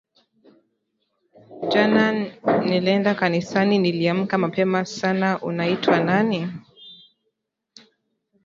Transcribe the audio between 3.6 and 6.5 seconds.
Niliamka mapema sana Unaitwa nani?